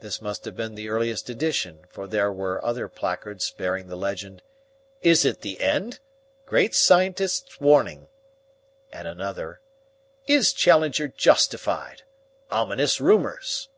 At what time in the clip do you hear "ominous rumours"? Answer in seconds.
12.50-13.68